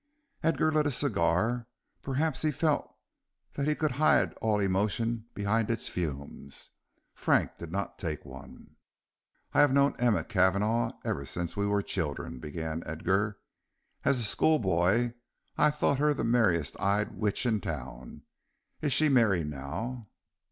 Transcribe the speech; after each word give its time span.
Edgar 0.41 0.71
lit 0.71 0.87
a 0.87 0.89
cigar; 0.89 1.67
perhaps 2.01 2.41
he 2.41 2.49
felt 2.49 2.91
that 3.53 3.67
he 3.67 3.75
could 3.75 3.91
hide 3.91 4.33
all 4.41 4.59
emotion 4.59 5.25
behind 5.35 5.69
its 5.69 5.87
fumes. 5.87 6.71
Frank 7.13 7.57
did 7.59 7.71
not 7.71 7.99
take 7.99 8.25
one. 8.25 8.77
"I 9.53 9.59
have 9.61 9.71
known 9.71 9.95
Emma 9.99 10.23
Cavanagh 10.23 10.93
ever 11.05 11.23
since 11.23 11.55
we 11.55 11.67
were 11.67 11.83
children," 11.83 12.39
began 12.39 12.81
Edgar. 12.83 13.37
"As 14.03 14.17
a 14.17 14.23
school 14.23 14.57
boy 14.57 15.13
I 15.55 15.69
thought 15.69 15.99
her 15.99 16.15
the 16.15 16.23
merriest 16.23 16.79
eyed 16.81 17.11
witch 17.11 17.45
in 17.45 17.61
town. 17.61 18.23
Is 18.81 18.93
she 18.93 19.07
merry 19.07 19.43
now?" 19.43 20.05